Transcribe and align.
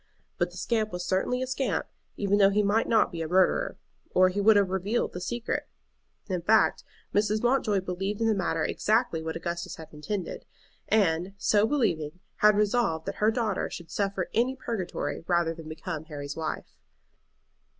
But 0.39 0.49
the 0.49 0.57
scamp 0.57 0.91
was 0.91 1.05
certainly 1.05 1.43
a 1.43 1.45
scamp, 1.47 1.85
even 2.17 2.39
though 2.39 2.49
he 2.49 2.63
might 2.63 2.87
not 2.87 3.11
be 3.11 3.21
a 3.21 3.27
murderer, 3.27 3.77
or 4.09 4.29
he 4.29 4.41
would 4.41 4.55
have 4.55 4.71
revealed 4.71 5.13
the 5.13 5.21
secret. 5.21 5.67
In 6.27 6.41
fact, 6.41 6.83
Mrs. 7.13 7.43
Mountjoy 7.43 7.81
believed 7.81 8.19
in 8.19 8.25
the 8.25 8.33
matter 8.33 8.63
exactly 8.65 9.21
what 9.21 9.35
Augustus 9.35 9.75
had 9.75 9.89
intended, 9.93 10.43
and, 10.87 11.35
so 11.37 11.67
believing, 11.67 12.19
had 12.37 12.55
resolved 12.57 13.05
that 13.05 13.15
her 13.21 13.29
daughter 13.29 13.69
should 13.69 13.91
suffer 13.91 14.27
any 14.33 14.55
purgatory 14.55 15.23
rather 15.27 15.53
than 15.53 15.69
become 15.69 16.05
Harry's 16.05 16.35
wife. 16.35 16.79